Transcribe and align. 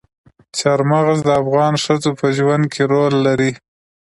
چار 0.57 0.79
مغز 0.91 1.19
د 1.25 1.29
افغان 1.41 1.73
ښځو 1.83 2.11
په 2.19 2.27
ژوند 2.37 2.63
کې 2.73 2.81
رول 2.91 3.13
لري. 3.27 3.51